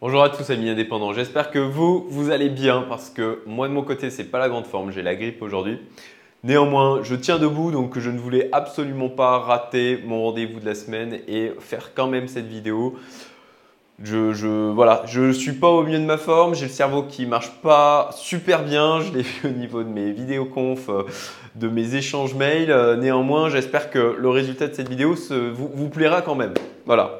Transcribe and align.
Bonjour 0.00 0.22
à 0.22 0.30
tous 0.30 0.48
amis 0.50 0.68
indépendants, 0.68 1.12
j'espère 1.12 1.50
que 1.50 1.58
vous, 1.58 2.06
vous 2.08 2.30
allez 2.30 2.50
bien 2.50 2.84
parce 2.88 3.10
que 3.10 3.42
moi 3.46 3.66
de 3.66 3.72
mon 3.72 3.82
côté 3.82 4.10
c'est 4.10 4.30
pas 4.30 4.38
la 4.38 4.48
grande 4.48 4.64
forme, 4.64 4.92
j'ai 4.92 5.02
la 5.02 5.16
grippe 5.16 5.42
aujourd'hui. 5.42 5.80
Néanmoins, 6.44 7.00
je 7.02 7.16
tiens 7.16 7.40
debout 7.40 7.72
donc 7.72 7.98
je 7.98 8.08
ne 8.08 8.18
voulais 8.20 8.48
absolument 8.52 9.08
pas 9.08 9.40
rater 9.40 9.98
mon 10.06 10.22
rendez-vous 10.22 10.60
de 10.60 10.66
la 10.66 10.76
semaine 10.76 11.18
et 11.26 11.50
faire 11.58 11.94
quand 11.96 12.06
même 12.06 12.28
cette 12.28 12.46
vidéo. 12.46 12.94
Je, 14.00 14.32
je, 14.34 14.70
voilà, 14.70 15.02
je 15.06 15.32
suis 15.32 15.54
pas 15.54 15.68
au 15.68 15.82
milieu 15.82 15.98
de 15.98 16.04
ma 16.04 16.16
forme, 16.16 16.54
j'ai 16.54 16.66
le 16.66 16.70
cerveau 16.70 17.02
qui 17.02 17.26
marche 17.26 17.50
pas 17.60 18.10
super 18.14 18.62
bien, 18.62 19.00
je 19.00 19.12
l'ai 19.12 19.22
vu 19.22 19.48
au 19.48 19.52
niveau 19.52 19.82
de 19.82 19.88
mes 19.88 20.12
vidéoconf, 20.12 20.90
euh, 20.90 21.02
de 21.56 21.66
mes 21.66 21.96
échanges 21.96 22.36
mails. 22.36 22.70
Euh, 22.70 22.94
néanmoins, 22.94 23.48
j'espère 23.48 23.90
que 23.90 24.14
le 24.16 24.28
résultat 24.28 24.68
de 24.68 24.74
cette 24.74 24.88
vidéo 24.88 25.16
vous 25.52 25.88
plaira 25.88 26.22
quand 26.22 26.36
même. 26.36 26.54
Voilà. 26.86 27.18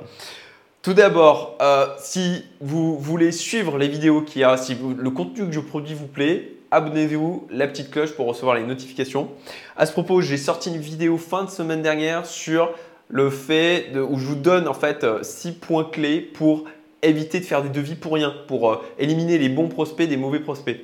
Tout 0.80 0.94
d'abord, 0.94 1.56
euh, 1.60 1.86
si 1.98 2.44
vous 2.60 2.96
voulez 2.98 3.32
suivre 3.32 3.78
les 3.78 3.88
vidéos 3.88 4.22
qu'il 4.22 4.42
y 4.42 4.44
a, 4.44 4.56
si 4.56 4.76
le 4.76 5.10
contenu 5.10 5.44
que 5.46 5.52
je 5.52 5.58
produis 5.58 5.94
vous 5.94 6.06
plaît, 6.06 6.52
abonnez-vous, 6.70 7.48
la 7.50 7.66
petite 7.66 7.90
cloche 7.90 8.12
pour 8.12 8.26
recevoir 8.26 8.54
les 8.54 8.62
notifications. 8.62 9.28
À 9.76 9.86
ce 9.86 9.92
propos, 9.92 10.20
j'ai 10.20 10.36
sorti 10.36 10.68
une 10.68 10.80
vidéo 10.80 11.18
fin 11.18 11.44
de 11.44 11.50
semaine 11.50 11.82
dernière 11.82 12.26
sur 12.26 12.70
le 13.08 13.28
fait 13.28 13.90
où 13.96 14.18
je 14.18 14.26
vous 14.26 14.34
donne 14.36 14.68
en 14.68 14.74
fait 14.74 15.04
6 15.22 15.48
euh, 15.48 15.52
points 15.60 15.84
clés 15.84 16.20
pour 16.20 16.66
éviter 17.02 17.40
de 17.40 17.44
faire 17.44 17.64
des 17.64 17.70
devis 17.70 17.96
pour 17.96 18.12
rien, 18.12 18.32
pour 18.46 18.70
euh, 18.70 18.76
éliminer 19.00 19.36
les 19.38 19.48
bons 19.48 19.68
prospects 19.68 20.08
des 20.08 20.16
mauvais 20.16 20.40
prospects. 20.40 20.78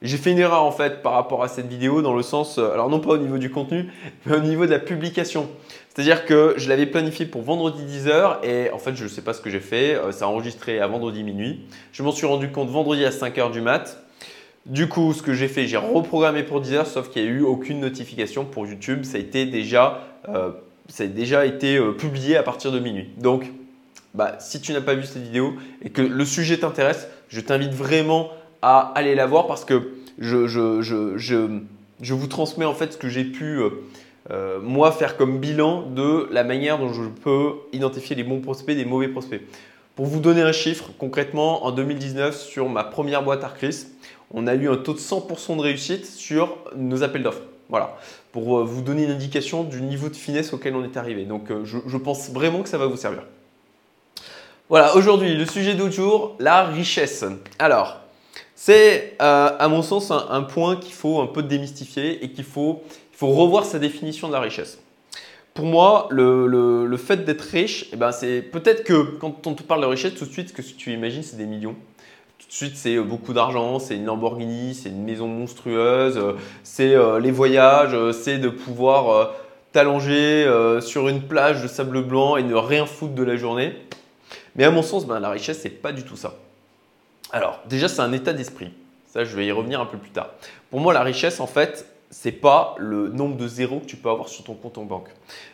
J'ai 0.00 0.16
fait 0.16 0.32
une 0.32 0.40
erreur 0.40 0.64
en 0.64 0.72
fait 0.72 1.00
par 1.00 1.12
rapport 1.12 1.44
à 1.44 1.48
cette 1.48 1.68
vidéo 1.68 2.02
dans 2.02 2.14
le 2.14 2.22
sens, 2.22 2.58
alors 2.58 2.88
non 2.88 2.98
pas 2.98 3.10
au 3.10 3.18
niveau 3.18 3.38
du 3.38 3.50
contenu, 3.50 3.88
mais 4.26 4.34
au 4.34 4.40
niveau 4.40 4.66
de 4.66 4.72
la 4.72 4.80
publication. 4.80 5.48
C'est-à-dire 5.94 6.24
que 6.24 6.54
je 6.56 6.70
l'avais 6.70 6.86
planifié 6.86 7.26
pour 7.26 7.42
vendredi 7.42 7.82
10h 7.84 8.42
et 8.44 8.70
en 8.70 8.78
fait, 8.78 8.96
je 8.96 9.04
ne 9.04 9.08
sais 9.08 9.20
pas 9.20 9.34
ce 9.34 9.42
que 9.42 9.50
j'ai 9.50 9.60
fait. 9.60 9.94
Euh, 9.94 10.10
ça 10.10 10.24
a 10.24 10.28
enregistré 10.28 10.80
à 10.80 10.86
vendredi 10.86 11.22
minuit. 11.22 11.60
Je 11.92 12.02
m'en 12.02 12.12
suis 12.12 12.24
rendu 12.24 12.50
compte 12.50 12.70
vendredi 12.70 13.04
à 13.04 13.10
5h 13.10 13.52
du 13.52 13.60
mat. 13.60 14.02
Du 14.64 14.88
coup, 14.88 15.12
ce 15.12 15.22
que 15.22 15.34
j'ai 15.34 15.48
fait, 15.48 15.66
j'ai 15.66 15.76
reprogrammé 15.76 16.44
pour 16.44 16.62
10h, 16.62 16.86
sauf 16.86 17.10
qu'il 17.10 17.22
n'y 17.22 17.28
a 17.28 17.32
eu 17.32 17.42
aucune 17.42 17.78
notification 17.78 18.46
pour 18.46 18.66
YouTube. 18.66 19.04
Ça 19.04 19.18
a 19.18 19.20
été 19.20 19.44
déjà, 19.44 20.02
euh, 20.30 20.52
ça 20.88 21.04
a 21.04 21.06
déjà 21.08 21.44
été 21.44 21.76
euh, 21.76 21.92
publié 21.92 22.38
à 22.38 22.42
partir 22.42 22.72
de 22.72 22.78
minuit. 22.78 23.10
Donc, 23.18 23.52
bah, 24.14 24.36
si 24.38 24.62
tu 24.62 24.72
n'as 24.72 24.80
pas 24.80 24.94
vu 24.94 25.04
cette 25.04 25.22
vidéo 25.22 25.56
et 25.84 25.90
que 25.90 26.00
le 26.00 26.24
sujet 26.24 26.56
t'intéresse, 26.56 27.06
je 27.28 27.40
t'invite 27.42 27.72
vraiment 27.72 28.30
à 28.62 28.92
aller 28.94 29.14
la 29.14 29.26
voir 29.26 29.46
parce 29.46 29.66
que 29.66 29.92
je, 30.18 30.46
je, 30.46 30.80
je, 30.80 31.58
je 32.00 32.14
vous 32.14 32.26
transmets 32.28 32.64
en 32.64 32.74
fait 32.74 32.94
ce 32.94 32.98
que 32.98 33.10
j'ai 33.10 33.24
pu 33.24 33.60
moi, 34.30 34.92
faire 34.92 35.16
comme 35.16 35.38
bilan 35.38 35.82
de 35.82 36.28
la 36.30 36.44
manière 36.44 36.78
dont 36.78 36.92
je 36.92 37.02
peux 37.02 37.54
identifier 37.72 38.16
les 38.16 38.24
bons 38.24 38.40
prospects 38.40 38.76
des 38.76 38.84
mauvais 38.84 39.08
prospects. 39.08 39.42
Pour 39.94 40.06
vous 40.06 40.20
donner 40.20 40.40
un 40.40 40.52
chiffre, 40.52 40.90
concrètement, 40.98 41.66
en 41.66 41.70
2019, 41.70 42.40
sur 42.40 42.68
ma 42.68 42.82
première 42.82 43.22
boîte 43.22 43.44
Arcris, 43.44 43.86
on 44.32 44.46
a 44.46 44.54
eu 44.54 44.70
un 44.70 44.76
taux 44.76 44.94
de 44.94 44.98
100% 44.98 45.56
de 45.56 45.60
réussite 45.60 46.06
sur 46.06 46.56
nos 46.76 47.02
appels 47.02 47.22
d'offres. 47.22 47.42
Voilà, 47.68 47.96
pour 48.32 48.58
euh, 48.58 48.64
vous 48.64 48.82
donner 48.82 49.04
une 49.04 49.10
indication 49.10 49.64
du 49.64 49.80
niveau 49.80 50.08
de 50.08 50.16
finesse 50.16 50.52
auquel 50.52 50.74
on 50.76 50.84
est 50.84 50.96
arrivé. 50.96 51.24
Donc, 51.24 51.50
euh, 51.50 51.64
je, 51.64 51.96
pense 51.96 52.30
vraiment 52.30 52.62
que 52.62 52.68
ça 52.68 52.78
va 52.78 52.86
vous 52.86 52.96
servir. 52.96 53.22
Voilà, 54.68 54.94
aujourd'hui, 54.96 55.34
le 55.36 55.46
sujet 55.46 55.74
d'autre 55.74 55.94
jour, 55.94 56.36
la 56.38 56.64
richesse. 56.64 57.24
Alors, 57.58 58.01
c'est 58.64 59.16
à 59.18 59.66
mon 59.68 59.82
sens 59.82 60.12
un 60.12 60.42
point 60.42 60.76
qu'il 60.76 60.92
faut 60.92 61.20
un 61.20 61.26
peu 61.26 61.42
démystifier 61.42 62.24
et 62.24 62.30
qu'il 62.30 62.44
faut 62.44 62.80
revoir 63.20 63.64
sa 63.64 63.80
définition 63.80 64.28
de 64.28 64.32
la 64.32 64.40
richesse. 64.40 64.78
Pour 65.52 65.66
moi, 65.66 66.06
le, 66.10 66.96
fait 66.96 67.24
d'être 67.24 67.42
riche, 67.42 67.88
eh 67.92 67.96
ben 67.96 68.12
c'est 68.12 68.40
peut-être 68.40 68.84
que 68.84 69.02
quand 69.18 69.46
on 69.46 69.54
te 69.54 69.64
parle 69.64 69.82
de 69.82 69.86
richesse, 69.86 70.14
tout 70.14 70.26
de 70.26 70.30
suite, 70.30 70.48
ce 70.48 70.54
que 70.54 70.62
tu 70.62 70.92
imagines, 70.92 71.24
c'est 71.24 71.36
des 71.36 71.46
millions. 71.46 71.74
Tout 72.38 72.46
de 72.46 72.52
suite, 72.52 72.76
c'est 72.76 72.96
euh, 72.96 73.02
beaucoup 73.02 73.32
d'argent, 73.32 73.78
c'est 73.78 73.96
une 73.96 74.04
Lamborghini, 74.04 74.74
c'est 74.74 74.88
une 74.90 75.04
maison 75.04 75.26
monstrueuse, 75.26 76.16
euh, 76.16 76.34
c'est 76.62 76.94
euh, 76.94 77.18
les 77.18 77.30
voyages, 77.30 77.96
c'est 78.12 78.38
de 78.38 78.48
pouvoir 78.48 79.34
t'allonger 79.72 80.46
sur 80.82 81.08
une 81.08 81.22
plage 81.22 81.62
de 81.62 81.68
sable 81.68 82.02
blanc 82.02 82.36
et 82.36 82.42
ne 82.42 82.54
rien 82.54 82.86
foutre 82.86 83.14
de 83.14 83.22
la 83.22 83.36
journée. 83.36 83.74
Mais 84.54 84.64
à 84.64 84.70
mon 84.70 84.82
sens, 84.82 85.06
ben, 85.06 85.18
la 85.18 85.30
richesse, 85.30 85.60
c'est 85.62 85.70
pas 85.70 85.92
du 85.92 86.04
tout 86.04 86.16
ça. 86.16 86.34
Alors, 87.32 87.60
déjà, 87.66 87.88
c'est 87.88 88.00
un 88.00 88.12
état 88.12 88.32
d'esprit. 88.32 88.70
Ça, 89.06 89.24
je 89.24 89.34
vais 89.34 89.46
y 89.46 89.52
revenir 89.52 89.80
un 89.80 89.86
peu 89.86 89.98
plus 89.98 90.10
tard. 90.10 90.30
Pour 90.70 90.80
moi, 90.80 90.92
la 90.92 91.02
richesse, 91.02 91.40
en 91.40 91.46
fait, 91.46 91.86
c'est 92.10 92.32
pas 92.32 92.74
le 92.78 93.08
nombre 93.08 93.36
de 93.36 93.48
zéros 93.48 93.80
que 93.80 93.86
tu 93.86 93.96
peux 93.96 94.10
avoir 94.10 94.28
sur 94.28 94.44
ton 94.44 94.54
compte 94.54 94.76
en 94.78 94.84
banque. 94.84 95.08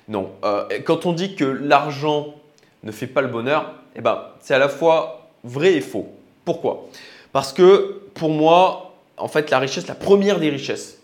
Non. 0.08 0.32
Euh, 0.44 0.66
quand 0.84 1.06
on 1.06 1.12
dit 1.12 1.36
que 1.36 1.44
l'argent 1.44 2.34
ne 2.82 2.90
fait 2.90 3.06
pas 3.06 3.20
le 3.20 3.28
bonheur, 3.28 3.72
eh 3.94 4.00
ben, 4.00 4.24
c'est 4.40 4.54
à 4.54 4.58
la 4.58 4.68
fois 4.68 5.28
vrai 5.44 5.74
et 5.74 5.80
faux. 5.80 6.12
Pourquoi? 6.44 6.86
Parce 7.32 7.52
que 7.52 8.02
pour 8.14 8.30
moi, 8.30 8.94
en 9.16 9.28
fait, 9.28 9.50
la 9.50 9.60
richesse, 9.60 9.86
la 9.86 9.94
première 9.94 10.40
des 10.40 10.50
richesses, 10.50 10.98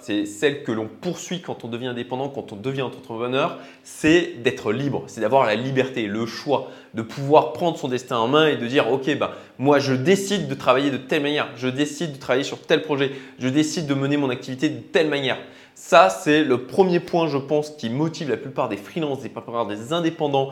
c'est 0.00 0.26
celle 0.26 0.62
que 0.62 0.72
l'on 0.72 0.86
poursuit 0.86 1.40
quand 1.40 1.64
on 1.64 1.68
devient 1.68 1.88
indépendant, 1.88 2.28
quand 2.28 2.52
on 2.52 2.56
devient 2.56 2.82
entrepreneur, 2.82 3.58
c'est 3.84 4.42
d'être 4.42 4.72
libre, 4.72 5.04
c'est 5.06 5.20
d'avoir 5.20 5.46
la 5.46 5.54
liberté, 5.54 6.06
le 6.06 6.26
choix, 6.26 6.70
de 6.94 7.02
pouvoir 7.02 7.52
prendre 7.52 7.78
son 7.78 7.88
destin 7.88 8.18
en 8.18 8.28
main 8.28 8.48
et 8.48 8.56
de 8.56 8.66
dire 8.66 8.90
ok, 8.90 9.16
bah, 9.18 9.32
moi 9.58 9.78
je 9.78 9.94
décide 9.94 10.48
de 10.48 10.54
travailler 10.54 10.90
de 10.90 10.96
telle 10.96 11.22
manière, 11.22 11.48
je 11.56 11.68
décide 11.68 12.12
de 12.12 12.18
travailler 12.18 12.44
sur 12.44 12.60
tel 12.60 12.82
projet, 12.82 13.12
je 13.38 13.48
décide 13.48 13.86
de 13.86 13.94
mener 13.94 14.16
mon 14.16 14.30
activité 14.30 14.68
de 14.68 14.80
telle 14.80 15.08
manière. 15.08 15.38
Ça, 15.74 16.10
c'est 16.10 16.42
le 16.42 16.66
premier 16.66 16.98
point, 16.98 17.28
je 17.28 17.38
pense, 17.38 17.70
qui 17.70 17.88
motive 17.88 18.30
la 18.30 18.36
plupart 18.36 18.68
des 18.68 18.76
freelances, 18.76 19.22
la 19.22 19.28
plupart 19.28 19.66
des 19.66 19.92
indépendants 19.92 20.50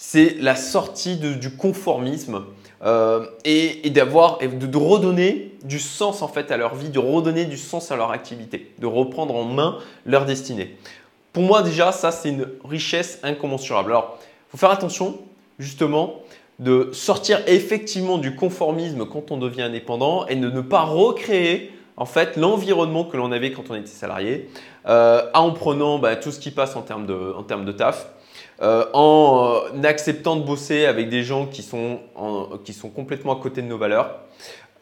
c'est 0.00 0.36
la 0.38 0.54
sortie 0.54 1.16
du 1.16 1.50
conformisme 1.50 2.44
euh, 2.84 3.26
et, 3.44 3.90
d'avoir 3.90 4.38
de, 4.38 4.76
redonner 4.76 5.52
du 5.64 5.80
sens 5.80 6.22
en 6.22 6.28
fait 6.28 6.52
à 6.52 6.56
leur 6.56 6.74
vie, 6.74 6.90
de 6.90 6.98
redonner 6.98 7.44
du 7.44 7.56
sens 7.56 7.90
à 7.90 7.96
leur 7.96 8.12
activité, 8.12 8.72
de 8.78 8.86
reprendre 8.86 9.34
en 9.34 9.44
main 9.44 9.78
leur 10.06 10.26
destinée. 10.26 10.76
Pour 11.32 11.42
moi 11.42 11.62
déjà, 11.62 11.90
ça 11.92 12.12
c'est 12.12 12.28
une 12.28 12.46
richesse 12.64 13.18
incommensurable. 13.22 13.90
Alors, 13.90 14.18
faut 14.50 14.58
faire 14.58 14.70
attention 14.70 15.18
justement 15.58 16.22
de 16.58 16.90
sortir 16.92 17.40
effectivement 17.46 18.18
du 18.18 18.34
conformisme 18.34 19.06
quand 19.06 19.30
on 19.30 19.36
devient 19.36 19.62
indépendant 19.62 20.26
et 20.26 20.36
de 20.36 20.50
ne 20.50 20.60
pas 20.60 20.82
recréer 20.82 21.72
en 21.96 22.06
fait 22.06 22.36
l'environnement 22.36 23.04
que 23.04 23.16
l'on 23.16 23.32
avait 23.32 23.52
quand 23.52 23.70
on 23.70 23.74
était 23.74 23.86
salarié 23.88 24.48
euh, 24.86 25.22
en 25.34 25.50
prenant 25.50 25.98
bah, 25.98 26.16
tout 26.16 26.30
ce 26.30 26.38
qui 26.38 26.52
passe 26.52 26.76
en 26.76 26.82
termes 26.82 27.06
de 27.06 27.72
taf. 27.72 28.08
Euh, 28.60 28.86
en 28.92 29.60
euh, 29.72 29.82
acceptant 29.84 30.34
de 30.34 30.42
bosser 30.42 30.84
avec 30.86 31.08
des 31.08 31.22
gens 31.22 31.46
qui 31.46 31.62
sont, 31.62 32.00
qui 32.64 32.72
sont 32.72 32.88
complètement 32.88 33.38
à 33.38 33.40
côté 33.40 33.62
de 33.62 33.68
nos 33.68 33.78
valeurs, 33.78 34.18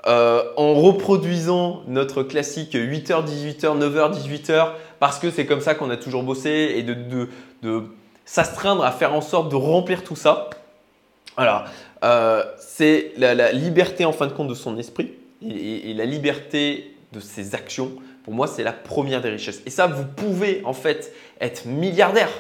euh, 0.07 0.43
en 0.57 0.73
reproduisant 0.73 1.83
notre 1.87 2.23
classique 2.23 2.75
8h, 2.75 3.27
18h, 3.27 3.79
9h, 3.79 4.15
18h, 4.15 4.71
parce 4.99 5.19
que 5.19 5.31
c'est 5.31 5.45
comme 5.45 5.61
ça 5.61 5.75
qu'on 5.75 5.91
a 5.91 5.99
toujours 5.99 6.23
bossé, 6.23 6.73
et 6.77 6.83
de, 6.83 6.97
de, 7.63 7.83
s'astreindre 8.25 8.83
à 8.83 8.93
faire 8.93 9.13
en 9.13 9.21
sorte 9.21 9.51
de 9.51 9.57
remplir 9.57 10.05
tout 10.05 10.17
ça. 10.17 10.49
Voilà, 11.37 11.67
c'est 12.59 13.13
la, 13.19 13.53
liberté 13.53 14.07
en 14.07 14.13
fin 14.13 14.27
de 14.27 14.33
compte 14.33 14.49
de 14.49 14.55
son 14.55 14.79
esprit 14.79 15.13
et 15.43 15.93
la 15.93 16.07
liberté 16.07 16.97
de 17.13 17.21
ses 17.21 17.55
actions. 17.55 17.93
Pour 18.25 18.33
moi, 18.33 18.47
c'est 18.47 18.65
la 18.65 18.73
première 18.73 19.21
des 19.21 19.29
richesses. 19.29 19.63
Et 19.67 19.71
ça, 19.71 19.87
vous 19.87 20.05
pouvez 20.05 20.63
en 20.65 20.73
fait 20.73 21.13
être 21.41 21.67
milliardaire 21.67 22.31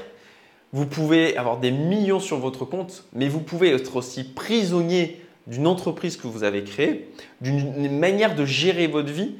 vous 0.76 0.84
pouvez 0.84 1.38
avoir 1.38 1.56
des 1.56 1.70
millions 1.70 2.20
sur 2.20 2.36
votre 2.36 2.66
compte, 2.66 3.04
mais 3.14 3.28
vous 3.28 3.40
pouvez 3.40 3.70
être 3.70 3.96
aussi 3.96 4.24
prisonnier 4.24 5.22
d'une 5.46 5.66
entreprise 5.66 6.18
que 6.18 6.26
vous 6.26 6.44
avez 6.44 6.64
créée, 6.64 7.10
d'une 7.40 7.98
manière 7.98 8.34
de 8.34 8.44
gérer 8.44 8.86
votre 8.86 9.10
vie, 9.10 9.36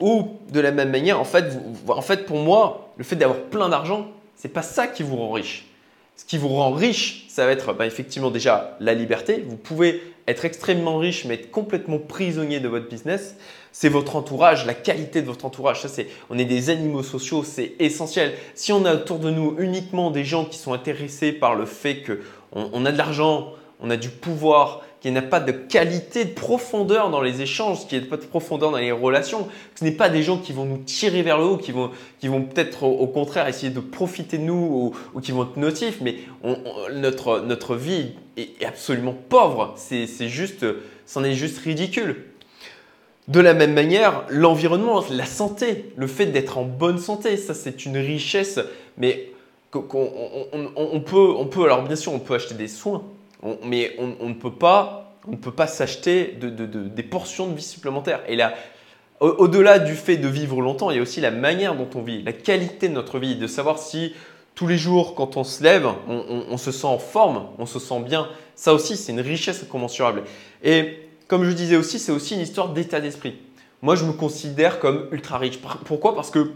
ou 0.00 0.30
de 0.50 0.58
la 0.58 0.72
même 0.72 0.90
manière, 0.90 1.20
en 1.20 1.24
fait, 1.24 2.26
pour 2.26 2.38
moi, 2.38 2.92
le 2.96 3.04
fait 3.04 3.14
d'avoir 3.14 3.38
plein 3.38 3.68
d'argent, 3.68 4.08
ce 4.36 4.48
n'est 4.48 4.52
pas 4.52 4.62
ça 4.62 4.88
qui 4.88 5.04
vous 5.04 5.14
rend 5.14 5.30
riche. 5.30 5.66
Ce 6.16 6.24
qui 6.24 6.38
vous 6.38 6.48
rend 6.48 6.72
riche, 6.72 7.24
ça 7.28 7.46
va 7.46 7.52
être 7.52 7.72
bah, 7.72 7.86
effectivement 7.86 8.32
déjà 8.32 8.76
la 8.80 8.92
liberté. 8.92 9.44
Vous 9.46 9.56
pouvez 9.56 10.02
être 10.26 10.44
extrêmement 10.44 10.98
riche, 10.98 11.24
mais 11.24 11.34
être 11.34 11.52
complètement 11.52 11.98
prisonnier 11.98 12.58
de 12.58 12.66
votre 12.66 12.88
business. 12.88 13.36
C'est 13.72 13.88
votre 13.88 14.16
entourage, 14.16 14.66
la 14.66 14.74
qualité 14.74 15.22
de 15.22 15.26
votre 15.26 15.44
entourage. 15.44 15.82
Ça, 15.82 15.88
c'est, 15.88 16.08
on 16.28 16.38
est 16.38 16.44
des 16.44 16.70
animaux 16.70 17.02
sociaux, 17.02 17.44
c'est 17.44 17.74
essentiel. 17.78 18.34
Si 18.54 18.72
on 18.72 18.84
a 18.84 18.94
autour 18.94 19.18
de 19.18 19.30
nous 19.30 19.54
uniquement 19.58 20.10
des 20.10 20.24
gens 20.24 20.44
qui 20.44 20.58
sont 20.58 20.72
intéressés 20.72 21.32
par 21.32 21.54
le 21.54 21.66
fait 21.66 22.02
qu'on 22.02 22.70
on 22.72 22.84
a 22.84 22.92
de 22.92 22.98
l'argent, 22.98 23.52
on 23.80 23.90
a 23.90 23.96
du 23.96 24.08
pouvoir, 24.08 24.82
qu'il 25.00 25.12
n'y 25.12 25.18
a 25.18 25.22
pas 25.22 25.40
de 25.40 25.52
qualité, 25.52 26.26
de 26.26 26.32
profondeur 26.32 27.10
dans 27.10 27.22
les 27.22 27.40
échanges, 27.40 27.86
qu'il 27.86 27.98
n'y 27.98 28.06
a 28.06 28.10
pas 28.10 28.18
de 28.18 28.26
profondeur 28.26 28.70
dans 28.70 28.78
les 28.78 28.92
relations, 28.92 29.44
que 29.44 29.80
ce 29.80 29.84
n'est 29.84 29.92
pas 29.92 30.10
des 30.10 30.22
gens 30.22 30.36
qui 30.36 30.52
vont 30.52 30.66
nous 30.66 30.78
tirer 30.78 31.22
vers 31.22 31.38
le 31.38 31.44
haut, 31.44 31.56
qui 31.56 31.72
vont, 31.72 31.90
qui 32.18 32.28
vont 32.28 32.42
peut-être 32.42 32.82
au, 32.82 33.06
contraire 33.06 33.48
essayer 33.48 33.72
de 33.72 33.80
profiter 33.80 34.36
de 34.36 34.42
nous 34.42 34.92
ou, 35.14 35.20
qui 35.20 35.32
vont 35.32 35.44
être 35.44 35.56
notifs, 35.56 36.00
mais 36.02 36.16
notre, 36.94 37.40
notre 37.40 37.76
vie 37.76 38.12
est 38.36 38.64
absolument 38.64 39.16
pauvre. 39.28 39.74
C'est 39.76 40.06
juste, 40.28 40.66
c'en 41.06 41.24
est 41.24 41.34
juste 41.34 41.58
ridicule. 41.58 42.29
De 43.30 43.38
la 43.38 43.54
même 43.54 43.74
manière, 43.74 44.24
l'environnement, 44.28 45.04
la 45.08 45.24
santé, 45.24 45.92
le 45.96 46.08
fait 46.08 46.26
d'être 46.26 46.58
en 46.58 46.64
bonne 46.64 46.98
santé, 46.98 47.36
ça 47.36 47.54
c'est 47.54 47.86
une 47.86 47.96
richesse, 47.96 48.58
mais 48.98 49.30
on, 49.72 51.00
peut, 51.00 51.34
on 51.36 51.62
alors 51.62 51.84
bien 51.84 51.94
sûr, 51.94 52.12
on 52.12 52.18
peut 52.18 52.34
acheter 52.34 52.56
des 52.56 52.66
soins, 52.66 53.04
mais 53.64 53.96
on, 53.98 54.28
ne 54.28 54.34
peut 54.34 54.50
pas 54.50 55.14
on 55.28 55.32
ne 55.32 55.36
peut 55.36 55.52
pas 55.52 55.68
s'acheter 55.68 56.36
des 56.40 57.02
portions 57.04 57.46
de 57.46 57.54
vie 57.54 57.62
supplémentaires. 57.62 58.20
Et 58.26 58.34
là, 58.34 58.52
au-delà 59.20 59.78
du 59.78 59.94
fait 59.94 60.16
de 60.16 60.26
vivre 60.26 60.60
longtemps, 60.60 60.90
il 60.90 60.96
y 60.96 60.98
a 60.98 61.02
aussi 61.02 61.20
la 61.20 61.30
manière 61.30 61.76
dont 61.76 61.88
on 61.94 62.02
vit, 62.02 62.24
la 62.24 62.32
qualité 62.32 62.88
de 62.88 62.94
notre 62.94 63.20
vie, 63.20 63.36
de 63.36 63.46
savoir 63.46 63.78
si 63.78 64.12
tous 64.56 64.66
les 64.66 64.76
jours, 64.76 65.14
quand 65.14 65.36
on 65.36 65.44
se 65.44 65.62
lève, 65.62 65.86
on, 66.08 66.56
se 66.56 66.72
sent 66.72 66.88
en 66.88 66.98
forme, 66.98 67.46
on 67.58 67.66
se 67.66 67.78
sent 67.78 68.00
bien. 68.00 68.28
Ça 68.56 68.74
aussi, 68.74 68.96
c'est 68.96 69.12
une 69.12 69.20
richesse 69.20 69.62
incommensurable. 69.62 70.24
Et 70.64 71.09
comme 71.30 71.44
je 71.44 71.52
disais 71.52 71.76
aussi, 71.76 72.00
c'est 72.00 72.10
aussi 72.10 72.34
une 72.34 72.40
histoire 72.40 72.70
d'état 72.70 73.00
d'esprit. 73.00 73.38
Moi, 73.82 73.94
je 73.94 74.04
me 74.04 74.12
considère 74.12 74.80
comme 74.80 75.06
ultra 75.12 75.38
riche. 75.38 75.60
Pourquoi? 75.84 76.16
Parce 76.16 76.28
que 76.28 76.50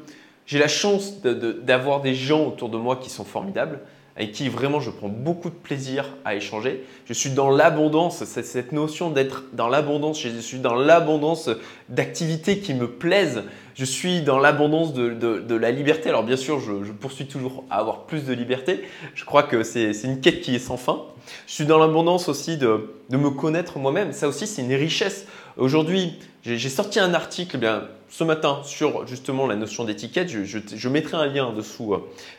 j'ai 0.46 0.58
la 0.58 0.66
chance 0.66 1.20
d'avoir 1.22 2.00
des 2.00 2.16
gens 2.16 2.44
autour 2.48 2.68
de 2.70 2.76
moi 2.76 2.96
qui 2.96 3.08
sont 3.08 3.24
formidables 3.24 3.78
avec 4.16 4.32
qui 4.32 4.48
vraiment 4.48 4.80
je 4.80 4.90
prends 4.90 5.08
beaucoup 5.08 5.50
de 5.50 5.54
plaisir 5.54 6.16
à 6.24 6.36
échanger. 6.36 6.84
Je 7.06 7.12
suis 7.12 7.30
dans 7.30 7.50
l'abondance, 7.50 8.24
cette 8.24 8.72
notion 8.72 9.10
d'être 9.10 9.44
dans 9.52 9.68
l'abondance, 9.68 10.20
je 10.20 10.28
suis 10.38 10.58
dans 10.58 10.74
l'abondance 10.74 11.50
d'activités 11.88 12.58
qui 12.58 12.74
me 12.74 12.88
plaisent, 12.88 13.42
je 13.74 13.84
suis 13.84 14.22
dans 14.22 14.38
l'abondance 14.38 14.94
de, 14.94 15.54
la 15.54 15.70
liberté. 15.72 16.08
Alors 16.10 16.22
bien 16.22 16.36
sûr, 16.36 16.60
je, 16.60 16.92
poursuis 16.92 17.26
toujours 17.26 17.64
à 17.70 17.78
avoir 17.78 18.04
plus 18.04 18.24
de 18.24 18.32
liberté, 18.32 18.84
je 19.14 19.24
crois 19.24 19.42
que 19.42 19.64
c'est 19.64 19.90
une 20.04 20.20
quête 20.20 20.40
qui 20.40 20.54
est 20.54 20.60
sans 20.60 20.76
fin. 20.76 21.02
Je 21.46 21.54
suis 21.54 21.66
dans 21.66 21.78
l'abondance 21.78 22.28
aussi 22.28 22.56
de, 22.56 22.90
me 23.10 23.30
connaître 23.30 23.78
moi-même, 23.78 24.12
ça 24.12 24.28
aussi 24.28 24.46
c'est 24.46 24.62
une 24.62 24.74
richesse. 24.74 25.26
Aujourd'hui, 25.56 26.18
j'ai 26.42 26.68
sorti 26.68 26.98
un 26.98 27.14
article, 27.14 27.56
eh 27.56 27.58
bien, 27.58 27.84
ce 28.08 28.24
matin 28.24 28.60
sur 28.64 29.06
justement 29.06 29.46
la 29.46 29.54
notion 29.54 29.84
d'étiquette. 29.84 30.28
Je, 30.28 30.88
mettrai 30.88 31.16
un 31.16 31.26
lien 31.26 31.52
dessous 31.52 31.94
euh, 31.94 31.98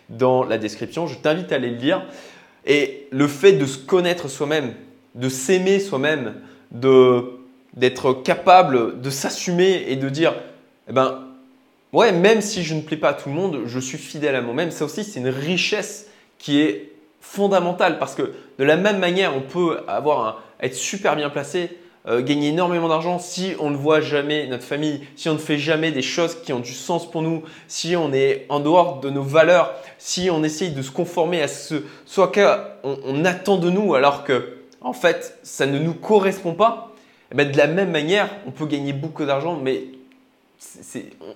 dans 0.09 0.43
la 0.43 0.57
description. 0.57 1.07
Je 1.07 1.15
t'invite 1.15 1.51
à 1.53 1.55
aller 1.55 1.69
le 1.69 1.77
lire. 1.77 2.03
Et 2.65 3.07
le 3.11 3.27
fait 3.27 3.53
de 3.53 3.65
se 3.65 3.77
connaître 3.77 4.27
soi-même, 4.27 4.73
de 5.15 5.29
s'aimer 5.29 5.79
soi-même, 5.79 6.35
d'être 6.71 8.13
capable 8.13 8.99
de 8.99 9.09
s'assumer 9.09 9.85
et 9.87 9.95
de 9.95 10.09
dire, 10.09 10.33
eh 10.89 10.91
ben, 10.91 11.21
ouais, 11.93 12.11
même 12.11 12.41
si 12.41 12.63
je 12.63 12.73
ne 12.73 12.81
plais 12.81 12.97
pas 12.97 13.09
à 13.09 13.13
tout 13.13 13.29
le 13.29 13.35
monde, 13.35 13.61
je 13.65 13.79
suis 13.79 13.97
fidèle 13.97 14.35
à 14.35 14.41
moi-même. 14.41 14.71
Ça 14.71 14.83
aussi, 14.83 15.05
c'est 15.05 15.21
une 15.21 15.29
richesse 15.29 16.07
qui 16.37 16.59
est 16.59 16.91
fondamentale 17.21 17.97
parce 17.97 18.13
que 18.13 18.33
de 18.59 18.63
la 18.65 18.75
même 18.75 18.99
manière, 18.99 19.35
on 19.37 19.41
peut 19.41 19.79
avoir 19.87 20.43
être 20.59 20.75
super 20.75 21.15
bien 21.15 21.29
placé, 21.29 21.69
euh, 22.07 22.21
gagner 22.21 22.49
énormément 22.49 22.87
d'argent 22.87 23.17
si 23.17 23.53
on 23.59 23.71
ne 23.71 23.75
voit 23.75 23.99
jamais 23.99 24.45
notre 24.47 24.63
famille, 24.63 25.01
si 25.15 25.27
on 25.27 25.33
ne 25.33 25.39
fait 25.39 25.57
jamais 25.57 25.91
des 25.91 26.03
choses 26.03 26.35
qui 26.35 26.53
ont 26.53 26.59
du 26.59 26.73
sens 26.73 27.09
pour 27.09 27.23
nous, 27.23 27.43
si 27.67 27.95
on 27.95 28.13
est 28.13 28.45
en 28.49 28.59
dehors 28.59 28.99
de 28.99 29.09
nos 29.09 29.23
valeurs, 29.23 29.73
si 29.97 30.29
on 30.29 30.43
essaye 30.43 30.71
de 30.71 30.81
se 30.83 30.91
conformer 30.91 31.41
à 31.41 31.47
ce 31.47 31.83
soit 32.05 32.31
qu'on 32.31 32.97
on 33.03 33.25
attend 33.25 33.57
de 33.57 33.71
nous 33.71 33.95
alors 33.95 34.23
que 34.23 34.57
en 34.81 34.93
fait 34.93 35.39
ça 35.41 35.65
ne 35.65 35.79
nous 35.79 35.95
correspond 35.95 36.53
pas, 36.53 36.93
eh 37.31 37.35
ben, 37.35 37.51
de 37.51 37.57
la 37.57 37.67
même 37.67 37.89
manière 37.89 38.29
on 38.45 38.51
peut 38.51 38.67
gagner 38.67 38.93
beaucoup 38.93 39.25
d'argent 39.25 39.59
mais 39.59 39.85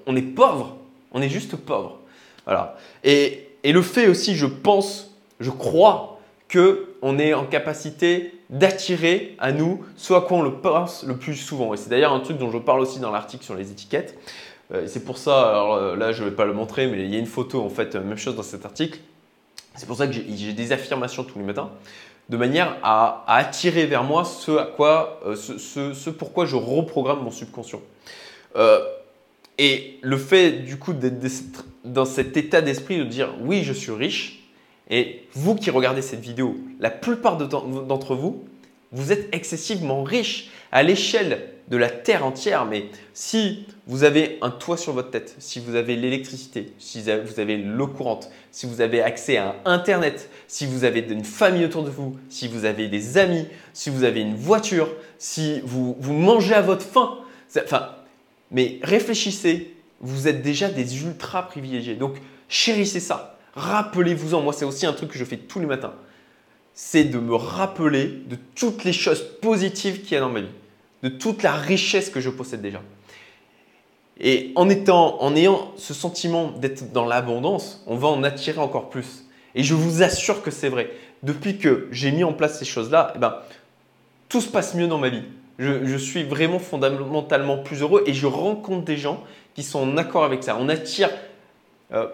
on 0.05 0.15
est 0.15 0.21
pauvre, 0.21 0.77
on 1.11 1.21
est 1.21 1.29
juste 1.29 1.55
pauvre. 1.55 1.97
Voilà. 2.45 2.77
Et, 3.03 3.47
et 3.63 3.71
le 3.71 3.81
fait 3.81 4.07
aussi, 4.07 4.35
je 4.35 4.45
pense, 4.45 5.15
je 5.39 5.49
crois 5.49 6.18
que 6.49 6.87
on 7.01 7.17
est 7.17 7.33
en 7.33 7.45
capacité 7.45 8.33
d'attirer 8.49 9.35
à 9.39 9.51
nous 9.51 9.85
ce 9.95 10.13
à 10.13 10.21
quoi 10.21 10.39
on 10.39 10.41
le 10.41 10.55
pense 10.55 11.05
le 11.05 11.15
plus 11.15 11.35
souvent. 11.35 11.73
Et 11.73 11.77
c'est 11.77 11.89
d'ailleurs 11.89 12.11
un 12.11 12.19
truc 12.19 12.37
dont 12.37 12.51
je 12.51 12.57
parle 12.57 12.81
aussi 12.81 12.99
dans 12.99 13.11
l'article 13.11 13.45
sur 13.45 13.55
les 13.55 13.71
étiquettes. 13.71 14.17
Euh, 14.73 14.85
c'est 14.87 15.05
pour 15.05 15.17
ça, 15.17 15.49
alors 15.49 15.75
euh, 15.75 15.95
là 15.95 16.11
je 16.11 16.23
ne 16.23 16.29
vais 16.29 16.35
pas 16.35 16.45
le 16.45 16.53
montrer, 16.53 16.87
mais 16.87 17.03
il 17.03 17.13
y 17.13 17.15
a 17.15 17.19
une 17.19 17.27
photo 17.27 17.61
en 17.61 17.69
fait, 17.69 17.95
même 17.95 18.17
chose 18.17 18.35
dans 18.35 18.43
cet 18.43 18.65
article. 18.65 18.99
C'est 19.75 19.85
pour 19.85 19.95
ça 19.95 20.07
que 20.07 20.13
j'ai 20.13 20.53
des 20.53 20.71
affirmations 20.71 21.23
tous 21.23 21.39
les 21.39 21.45
matins, 21.45 21.69
de 22.27 22.37
manière 22.37 22.77
à, 22.83 23.23
attirer 23.27 23.85
vers 23.85 24.03
moi 24.03 24.25
ce 24.25 24.51
à 24.57 24.65
quoi, 24.65 25.21
euh, 25.25 25.35
ce, 25.35 26.09
pourquoi 26.09 26.45
je 26.45 26.55
reprogramme 26.55 27.23
mon 27.23 27.31
subconscient. 27.31 27.81
et 29.57 29.99
le 30.01 30.17
fait 30.17 30.51
du 30.51 30.77
coup 30.77 30.93
d'être 30.93 31.65
dans 31.85 32.05
cet 32.05 32.35
état 32.35 32.61
d'esprit 32.61 32.97
de 32.97 33.03
dire 33.03 33.29
oui 33.41 33.63
je 33.63 33.73
suis 33.73 33.91
riche, 33.91 34.38
et 34.89 35.27
vous 35.33 35.55
qui 35.55 35.69
regardez 35.69 36.01
cette 36.01 36.21
vidéo, 36.21 36.57
la 36.79 36.89
plupart 36.89 37.37
d'entre 37.37 38.15
vous, 38.15 38.45
vous 38.91 39.11
êtes 39.11 39.33
excessivement 39.33 40.03
riche 40.03 40.49
à 40.71 40.83
l'échelle 40.83 41.49
de 41.69 41.77
la 41.77 41.89
Terre 41.89 42.25
entière. 42.25 42.65
Mais 42.65 42.85
si 43.13 43.65
vous 43.87 44.03
avez 44.03 44.39
un 44.41 44.49
toit 44.49 44.77
sur 44.77 44.93
votre 44.93 45.11
tête, 45.11 45.35
si 45.37 45.59
vous 45.59 45.75
avez 45.75 45.95
l'électricité, 45.95 46.73
si 46.79 47.01
vous 47.01 47.39
avez 47.39 47.57
l'eau 47.57 47.87
courante, 47.87 48.29
si 48.51 48.65
vous 48.65 48.81
avez 48.81 49.01
accès 49.01 49.37
à 49.37 49.55
Internet, 49.65 50.29
si 50.47 50.65
vous 50.65 50.83
avez 50.83 51.01
une 51.01 51.23
famille 51.23 51.65
autour 51.65 51.83
de 51.83 51.89
vous, 51.89 52.17
si 52.29 52.47
vous 52.47 52.65
avez 52.65 52.87
des 52.87 53.17
amis, 53.17 53.45
si 53.73 53.89
vous 53.89 54.03
avez 54.03 54.21
une 54.21 54.35
voiture, 54.35 54.89
si 55.17 55.61
vous, 55.63 55.95
mangez 56.01 56.55
à 56.55 56.61
votre 56.61 56.85
faim, 56.85 57.19
enfin, 57.63 57.95
mais 58.51 58.79
réfléchissez, 58.81 59.75
vous 60.01 60.27
êtes 60.27 60.41
déjà 60.41 60.69
des 60.69 61.03
ultra 61.03 61.47
privilégiés. 61.47 61.95
Donc, 61.95 62.15
chérissez 62.47 62.99
ça. 62.99 63.38
Rappelez-vous-en, 63.59 64.41
moi 64.41 64.53
c'est 64.53 64.65
aussi 64.65 64.85
un 64.85 64.93
truc 64.93 65.11
que 65.11 65.17
je 65.17 65.25
fais 65.25 65.37
tous 65.37 65.59
les 65.59 65.65
matins. 65.65 65.93
C'est 66.73 67.03
de 67.03 67.19
me 67.19 67.35
rappeler 67.35 68.07
de 68.27 68.37
toutes 68.55 68.85
les 68.85 68.93
choses 68.93 69.21
positives 69.41 70.01
qu'il 70.01 70.13
y 70.13 70.15
a 70.15 70.21
dans 70.21 70.29
ma 70.29 70.39
vie, 70.41 70.47
de 71.03 71.09
toute 71.09 71.43
la 71.43 71.53
richesse 71.53 72.09
que 72.09 72.21
je 72.21 72.29
possède 72.29 72.61
déjà. 72.61 72.81
Et 74.21 74.51
en, 74.55 74.69
étant, 74.69 75.21
en 75.21 75.35
ayant 75.35 75.71
ce 75.77 75.93
sentiment 75.93 76.51
d'être 76.51 76.91
dans 76.93 77.05
l'abondance, 77.05 77.83
on 77.85 77.95
va 77.95 78.07
en 78.07 78.23
attirer 78.23 78.59
encore 78.59 78.89
plus. 78.89 79.25
Et 79.55 79.63
je 79.63 79.73
vous 79.73 80.03
assure 80.03 80.41
que 80.41 80.51
c'est 80.51 80.69
vrai. 80.69 80.91
Depuis 81.23 81.57
que 81.57 81.87
j'ai 81.91 82.11
mis 82.11 82.23
en 82.23 82.33
place 82.33 82.59
ces 82.59 82.65
choses-là, 82.65 83.13
eh 83.15 83.19
ben, 83.19 83.35
tout 84.29 84.41
se 84.41 84.49
passe 84.49 84.73
mieux 84.73 84.87
dans 84.87 84.97
ma 84.97 85.09
vie. 85.09 85.23
Je, 85.57 85.97
suis 85.97 86.23
vraiment 86.23 86.59
fondamentalement 86.59 87.57
plus 87.57 87.81
heureux 87.81 88.03
et 88.05 88.13
je 88.13 88.25
rencontre 88.25 88.85
des 88.85 88.95
gens 88.95 89.21
qui 89.55 89.63
sont 89.63 89.79
en 89.79 89.97
accord 89.97 90.23
avec 90.23 90.41
ça. 90.43 90.57
On 90.57 90.69
attire 90.69 91.09
euh, 91.91 92.07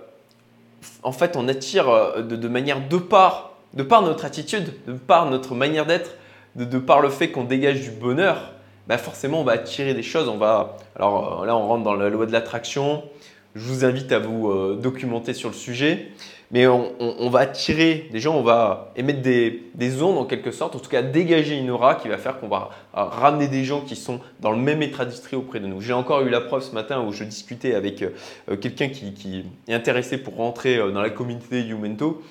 en 1.05 1.11
fait, 1.11 1.37
on 1.37 1.47
attire 1.47 1.87
euh, 1.87 2.21
de, 2.21 2.47
manière 2.47 2.85
de 2.85 2.97
part, 2.97 3.51
de 3.73 3.83
par 3.83 4.01
notre 4.01 4.25
attitude, 4.25 4.73
de 4.87 4.93
par 4.93 5.29
notre 5.29 5.53
manière 5.53 5.85
d'être, 5.85 6.15
de, 6.55 6.79
par 6.79 6.99
le 6.99 7.09
fait 7.09 7.29
qu'on 7.31 7.43
dégage 7.43 7.81
du 7.81 7.91
bonheur, 7.91 8.53
bah 8.87 8.97
forcément, 8.97 9.41
on 9.41 9.43
va 9.43 9.53
attirer 9.53 9.93
des 9.93 10.03
choses. 10.03 10.27
On 10.27 10.37
va, 10.37 10.77
alors 10.95 11.43
euh, 11.43 11.45
là, 11.45 11.55
on 11.55 11.67
rentre 11.67 11.83
dans 11.83 11.93
la 11.93 12.09
loi 12.09 12.25
de 12.25 12.31
l'attraction. 12.31 13.03
Je 13.53 13.67
vous 13.67 13.85
invite 13.85 14.11
à 14.11 14.19
vous 14.19 14.49
euh, 14.49 14.79
documenter 14.81 15.33
sur 15.33 15.49
le 15.49 15.55
sujet. 15.55 16.11
Mais 16.51 16.67
on, 16.67 17.29
va 17.29 17.39
attirer 17.39 18.07
des 18.11 18.19
gens, 18.19 18.35
on 18.35 18.43
va 18.43 18.91
émettre 18.95 19.21
des, 19.21 20.01
ondes 20.03 20.17
en 20.17 20.25
quelque 20.25 20.51
sorte, 20.51 20.75
en 20.75 20.79
tout 20.79 20.89
cas 20.89 21.01
dégager 21.01 21.57
une 21.57 21.71
aura 21.71 21.95
qui 21.95 22.07
va 22.07 22.17
faire 22.17 22.39
qu'on 22.39 22.47
va 22.47 22.69
ramener 22.93 23.47
des 23.47 23.63
gens 23.63 23.81
qui 23.81 23.95
sont 23.95 24.19
dans 24.41 24.51
le 24.51 24.57
même 24.57 24.81
état 24.83 25.05
d'esprit 25.05 25.35
auprès 25.35 25.59
de 25.59 25.65
nous. 25.65 25.81
J'ai 25.81 25.93
encore 25.93 26.21
eu 26.21 26.29
la 26.29 26.41
preuve 26.41 26.61
ce 26.61 26.73
matin 26.73 27.01
où 27.01 27.11
je 27.11 27.23
discutais 27.23 27.73
avec 27.73 28.03
euh, 28.03 28.55
quelqu'un 28.57 28.89
qui, 28.89 29.45
est 29.67 29.73
intéressé 29.73 30.19
pour 30.19 30.35
rentrer 30.35 30.77
dans 30.77 31.01
la 31.01 31.09
communauté 31.09 31.61
Youmento. 31.61 32.21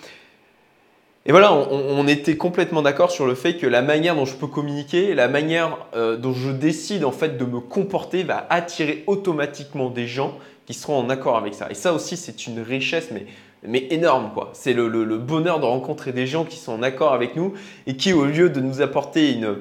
Et 1.26 1.32
voilà, 1.32 1.52
on, 1.54 2.06
était 2.06 2.36
complètement 2.36 2.82
d'accord 2.82 3.10
sur 3.10 3.26
le 3.26 3.34
fait 3.34 3.56
que 3.56 3.66
la 3.66 3.80
manière 3.80 4.14
dont 4.14 4.26
je 4.26 4.34
peux 4.34 4.46
communiquer, 4.46 5.14
la 5.14 5.26
manière 5.26 5.78
dont 5.94 6.34
je 6.34 6.50
décide 6.50 7.02
en 7.02 7.12
fait 7.12 7.38
de 7.38 7.44
me 7.46 7.60
comporter 7.60 8.24
va 8.24 8.46
attirer 8.50 9.04
automatiquement 9.06 9.88
des 9.88 10.06
gens 10.06 10.38
qui 10.66 10.74
seront 10.74 10.98
en 10.98 11.10
accord 11.10 11.36
avec 11.36 11.54
ça. 11.54 11.70
Et 11.70 11.74
ça 11.74 11.92
aussi, 11.92 12.16
c'est 12.16 12.46
une 12.46 12.60
richesse, 12.60 13.08
mais, 13.12 13.26
mais 13.66 13.86
énorme. 13.90 14.30
quoi. 14.32 14.50
C'est 14.54 14.72
le, 14.72 14.88
le, 14.88 15.18
bonheur 15.18 15.60
de 15.60 15.66
rencontrer 15.66 16.12
des 16.12 16.26
gens 16.26 16.44
qui 16.44 16.56
sont 16.56 16.72
en 16.72 16.82
accord 16.82 17.12
avec 17.12 17.36
nous 17.36 17.54
et 17.86 17.96
qui, 17.96 18.12
au 18.12 18.24
lieu 18.24 18.50
de 18.50 18.60
nous 18.60 18.80
apporter 18.80 19.32
une, 19.32 19.56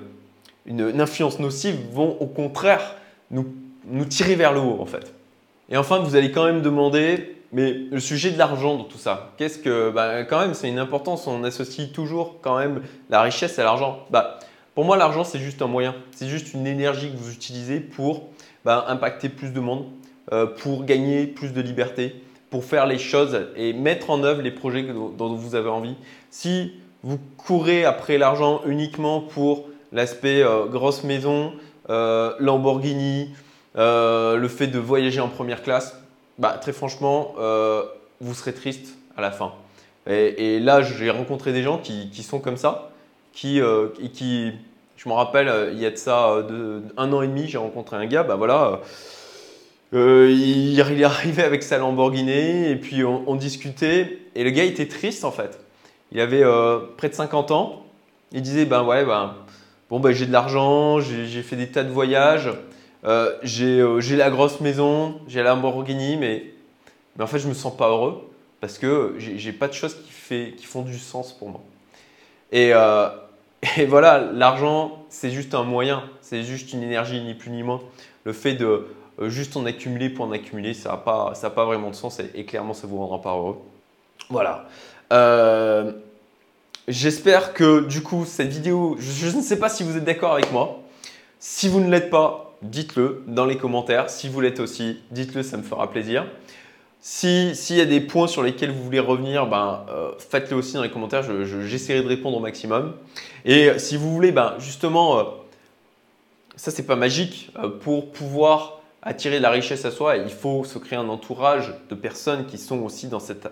une, 0.66 1.02
influence 1.02 1.40
nocive, 1.40 1.76
vont 1.92 2.18
au 2.20 2.28
contraire 2.28 2.96
nous, 3.32 3.54
nous 3.88 4.06
tirer 4.06 4.36
vers 4.36 4.54
le 4.54 4.60
haut, 4.60 4.78
en 4.80 4.86
fait. 4.86 5.14
Et 5.70 5.78
enfin, 5.78 6.00
vous 6.00 6.16
allez 6.16 6.32
quand 6.32 6.46
même 6.46 6.62
demander, 6.62 7.38
mais 7.52 7.74
le 7.74 8.00
sujet 8.00 8.32
de 8.32 8.38
l'argent 8.38 8.76
dans 8.78 8.84
tout 8.84 8.98
ça, 8.98 9.34
qu'est-ce 9.38 9.60
que, 9.60 9.92
bah, 9.92 10.24
quand 10.24 10.40
même, 10.40 10.54
c'est 10.54 10.70
une 10.70 10.80
importance. 10.80 11.28
On 11.28 11.44
associe 11.44 11.92
toujours 11.92 12.40
quand 12.42 12.58
même 12.58 12.82
la 13.10 13.22
richesse 13.22 13.60
à 13.60 13.64
l'argent. 13.64 14.00
Bah, 14.10 14.40
pour 14.76 14.86
moi, 14.86 14.98
l'argent, 14.98 15.24
c'est 15.24 15.40
juste 15.40 15.62
un 15.62 15.68
moyen. 15.68 15.96
C'est 16.12 16.28
juste 16.28 16.54
une 16.54 16.66
énergie 16.66 17.12
que 17.12 17.18
vous 17.18 17.32
utilisez 17.32 17.80
pour 17.80 18.30
bah, 18.66 18.86
impacter 18.88 19.30
plus 19.30 19.52
de 19.52 19.60
monde, 19.60 19.86
pour 20.58 20.86
gagner 20.86 21.28
plus 21.28 21.54
de 21.54 21.62
liberté, 21.62 22.16
pour 22.50 22.64
faire 22.64 22.86
les 22.86 22.98
choses 22.98 23.48
et 23.56 23.74
mettre 23.74 24.10
en 24.10 24.24
œuvre 24.24 24.42
les 24.42 24.52
projets 24.52 24.84
dont 24.84 25.34
vous 25.34 25.56
avez 25.56 25.70
envie. 25.70 25.96
Si 26.30 26.74
vous 27.04 27.20
courez 27.38 27.84
après 27.84 28.18
l'argent 28.18 28.62
uniquement 28.66 29.22
pour 29.22 29.68
l'aspect 29.92 30.42
euh, 30.42 30.66
grosse 30.66 31.04
maison, 31.04 31.54
euh, 31.90 32.34
Lamborghini, 32.40 33.32
le 33.76 34.48
fait 34.48 34.68
de 34.68 34.80
voyager 34.80 35.20
en 35.20 35.30
première 35.30 35.64
classe, 35.64 35.98
bah, 36.38 36.58
très 36.62 36.74
franchement, 36.74 37.34
vous 38.22 38.34
serez 38.34 38.54
triste 38.54 38.96
à 39.18 39.22
la 39.22 39.32
fin. 39.32 39.54
Et, 40.08 40.60
là, 40.60 40.82
j'ai 40.82 41.10
rencontré 41.10 41.54
des 41.54 41.64
gens 41.64 41.78
qui, 41.80 42.24
sont 42.24 42.40
comme 42.40 42.58
ça, 42.58 42.92
qui, 43.34 43.60
qui 44.14 44.52
je 44.96 45.10
me 45.10 45.14
rappelle, 45.14 45.72
il 45.74 45.80
y 45.80 45.86
a 45.86 45.92
de 45.92 45.96
ça 45.96 46.46
un 46.98 47.14
an 47.14 47.22
et 47.24 47.28
demi, 47.28 47.48
j'ai 47.48 47.58
rencontré 47.58 47.98
un 47.98 48.06
gars, 48.06 48.24
bah 48.24 48.36
voilà 48.36 48.82
euh, 49.94 50.32
il, 50.32 50.80
est 50.80 51.04
arrivé 51.04 51.44
avec 51.44 51.62
sa 51.62 51.78
Lamborghini 51.78 52.66
et 52.68 52.76
puis 52.76 53.04
on, 53.04 53.36
discutait 53.36 54.18
et 54.34 54.44
le 54.44 54.50
gars 54.50 54.64
était 54.64 54.88
triste 54.88 55.24
en 55.24 55.32
fait. 55.32 55.60
Il 56.12 56.20
avait 56.20 56.44
euh, 56.44 56.80
près 56.98 57.10
de 57.10 57.14
50 57.14 57.52
ans. 57.52 57.86
Il 58.32 58.42
disait 58.42 58.66
ben 58.66 58.84
ouais 58.84 59.06
ben 59.06 59.36
bon, 59.90 60.00
ben, 60.00 60.12
j'ai 60.12 60.26
de 60.26 60.32
l'argent, 60.32 61.00
j'ai 61.00 61.44
fait 61.44 61.56
des 61.56 61.68
tas 61.68 61.84
de 61.84 61.92
voyages, 61.92 62.50
euh, 63.06 63.38
j'ai 63.44 64.16
la 64.16 64.32
grosse 64.32 64.62
maison, 64.62 65.20
j'ai 65.28 65.44
la 65.44 65.52
Lamborghini, 65.52 66.18
mais, 66.18 66.46
mais 67.16 67.24
en 67.24 67.28
fait, 67.28 67.40
je 67.40 67.48
me 67.48 67.54
sens 67.54 67.76
pas 67.78 67.90
heureux 67.90 68.28
parce 68.62 68.80
que 68.80 69.16
j'ai 69.20 69.52
pas 69.52 69.68
de 69.68 69.74
choses 69.74 69.96
qui, 69.96 70.12
fait, 70.12 70.54
qui 70.58 70.66
font 70.66 70.82
du 70.82 70.98
sens 70.98 71.34
pour 71.34 71.50
moi. 71.50 71.62
Et, 72.52 72.72
et 73.78 73.86
voilà, 73.86 74.20
l'argent, 74.20 75.06
c'est 75.10 75.30
juste 75.30 75.54
un 75.54 75.64
moyen, 75.64 76.04
c'est 76.22 76.42
juste 76.42 76.74
une 76.74 76.82
énergie, 76.82 77.22
ni 77.22 77.36
plus 77.36 77.52
ni 77.52 77.62
moins. 77.62 77.82
Le 78.24 78.34
fait 78.34 78.54
de 78.54 78.88
juste 79.22 79.58
en 79.58 79.66
accumuler 79.66 80.10
pour 80.10 80.26
en 80.26 80.32
accumuler, 80.32 80.74
ça 80.74 80.90
n'a 80.90 80.98
pas, 81.50 81.66
vraiment 81.66 81.90
de 81.90 81.96
sens 81.96 82.20
et, 82.20 82.46
clairement, 82.46 82.74
ça 82.74 82.88
ne 82.88 82.92
vous 82.92 82.98
rendra 82.98 83.22
pas 83.22 83.36
heureux. 83.36 83.58
Voilà. 84.30 84.68
Euh, 85.12 85.92
j'espère 86.88 87.54
que 87.54 87.82
du 87.82 88.02
coup, 88.02 88.26
cette 88.26 88.50
vidéo, 88.50 88.96
je, 89.00 89.36
ne 89.36 89.42
sais 89.42 89.60
pas 89.60 89.70
si 89.70 89.84
vous 89.84 89.98
êtes 89.98 90.04
d'accord 90.04 90.34
avec 90.34 90.52
moi. 90.52 90.82
Si 91.40 91.68
vous 91.68 91.80
ne 91.80 91.90
l'êtes 91.90 92.10
pas, 92.10 92.56
dites-le 92.62 93.24
dans 93.28 93.46
les 93.46 93.58
commentaires. 93.58 94.10
Si 94.10 94.30
vous 94.30 94.42
l'êtes 94.42 94.60
aussi, 94.60 95.00
dites-le, 95.12 95.44
ça 95.44 95.58
me 95.58 95.64
fera 95.64 95.90
plaisir. 95.90 96.26
S'il 97.02 97.76
y 97.76 97.82
a 97.82 97.86
des 97.86 98.00
points 98.00 98.28
sur 98.28 98.44
lesquels 98.44 98.72
vous 98.72 98.84
voulez 98.84 99.00
revenir, 99.00 99.46
ben, 99.46 99.86
euh, 99.90 100.12
faites-le 100.18 100.56
aussi 100.56 100.76
dans 100.76 100.84
les 100.84 100.90
commentaires. 100.90 101.24
J'essaierai 101.68 102.02
de 102.02 102.08
répondre 102.08 102.38
au 102.38 102.40
maximum. 102.40 102.94
Et 103.44 103.78
si 103.78 103.98
vous 103.98 104.12
voulez, 104.14 104.32
ben, 104.32 104.56
justement, 104.60 105.20
euh, 105.20 105.24
ça 106.56 106.72
c'est 106.72 106.86
pas 106.86 106.96
magique, 106.96 107.52
pour 107.82 108.12
pouvoir 108.12 108.83
attirer 109.04 109.40
la 109.40 109.50
richesse 109.50 109.86
à 109.86 109.92
soi, 109.92 110.18
il 110.18 110.30
faut 110.30 110.64
se 110.64 110.80
créer 110.80 110.98
un 110.98 111.10
entourage 111.10 111.74
de 111.90 111.96
personnes 111.96 112.46
qui 112.46 112.58
sont 112.58 112.82
aussi 112.82 113.08
dans 113.08 113.20
cette, 113.20 113.48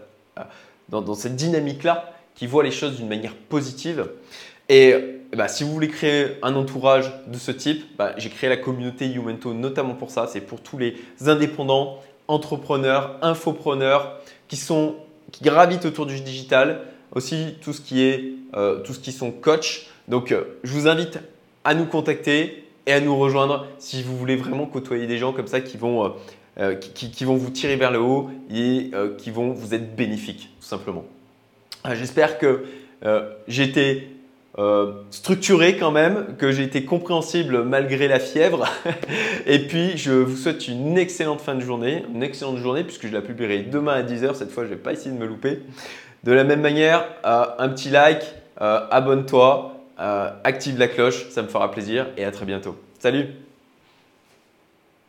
dynamique-là, 1.36 2.14
qui 2.36 2.48
voient 2.48 2.64
les 2.64 2.72
choses 2.72 2.96
d'une 2.96 3.10
manière 3.10 3.36
positive. 3.36 4.10
Et 4.70 4.96
bah, 5.36 5.48
si 5.48 5.64
vous 5.64 5.72
voulez 5.72 5.90
créer 5.90 6.38
un 6.42 6.56
entourage 6.56 7.12
de 7.28 7.38
ce 7.38 7.52
type, 7.52 7.98
bah, 7.98 8.14
j'ai 8.18 8.30
créé 8.30 8.50
la 8.50 8.58
communauté 8.58 9.08
Youmento 9.08 9.54
notamment 9.54 9.94
pour 9.94 10.10
ça. 10.10 10.28
C'est 10.28 10.42
pour 10.42 10.62
tous 10.62 10.78
les 10.78 10.96
indépendants, 11.26 12.02
entrepreneurs, 12.28 13.18
infopreneurs 13.22 14.20
qui, 14.48 14.56
sont, 14.56 14.96
gravitent 15.42 15.86
autour 15.86 16.06
du 16.06 16.22
digital, 16.22 16.82
aussi 17.14 17.58
tout 17.62 17.74
ce 17.74 17.82
qui 17.82 18.04
est 18.04 18.36
euh, 18.54 18.80
tout 18.80 18.94
ce 18.94 19.00
qui 19.00 19.14
sont 19.14 19.32
coach. 19.32 19.88
Donc, 20.10 20.32
euh, 20.32 20.60
je 20.64 20.74
vous 20.74 20.88
invite 20.88 21.20
à 21.64 21.74
nous 21.74 21.86
contacter 21.86 22.66
et 22.88 22.94
à 22.94 23.00
nous 23.00 23.18
rejoindre 23.18 23.68
si 23.80 24.04
vous 24.04 24.18
voulez 24.18 24.36
vraiment 24.36 24.66
côtoyer 24.66 25.08
des 25.08 25.18
gens 25.18 25.34
comme 25.34 25.48
ça 25.48 25.62
qui 25.62 25.78
vont, 25.78 26.06
euh, 26.06 26.10
euh, 26.60 26.76
qui, 26.76 27.26
vont 27.26 27.36
vous 27.36 27.50
tirer 27.50 27.76
vers 27.76 27.92
le 27.92 28.00
haut 28.00 28.30
et 28.54 28.92
euh, 28.94 29.16
qui 29.18 29.32
vont 29.32 29.52
vous 29.52 29.74
être 29.74 29.96
bénéfiques, 29.96 30.50
tout 30.60 30.68
simplement. 30.68 31.06
J'espère 31.94 32.38
que 32.38 32.64
j'ai 33.48 33.64
été 33.64 34.08
structuré 35.10 35.78
quand 35.78 35.90
même, 35.90 36.36
que 36.38 36.52
j'ai 36.52 36.62
été 36.62 36.86
compréhensible 36.86 37.64
malgré 37.64 38.08
la 38.08 38.20
fièvre. 38.20 38.68
et 39.48 39.60
puis, 39.60 39.98
je 39.98 40.12
vous 40.12 40.38
souhaite 40.38 40.68
une 40.68 41.00
excellente 41.00 41.42
fin 41.42 41.56
de 41.56 41.62
journée, 41.62 42.04
une 42.14 42.22
excellente 42.22 42.58
journée 42.58 42.84
puisque 42.84 43.08
je 43.08 43.14
la 43.14 43.22
publierai 43.22 43.64
demain 43.64 43.94
à 43.94 44.04
10h. 44.04 44.36
Cette 44.36 44.52
fois, 44.52 44.64
je 44.64 44.70
ne 44.70 44.76
vais 44.76 44.80
pas 44.82 44.94
essayer 44.94 45.10
de 45.10 45.18
me 45.18 45.26
louper. 45.26 45.62
De 46.24 46.32
la 46.32 46.44
même 46.44 46.62
manière, 46.62 47.08
un 47.24 47.70
petit 47.70 47.90
like, 47.90 48.22
abonne-toi. 48.60 49.81
Euh, 50.02 50.32
active 50.44 50.80
la 50.80 50.88
cloche, 50.88 51.30
ça 51.30 51.44
me 51.44 51.48
fera 51.48 51.70
plaisir 51.70 52.08
et 52.18 52.26
à 52.26 52.32
très 52.32 52.46
bientôt. 52.46 52.76
Salut 52.98 53.28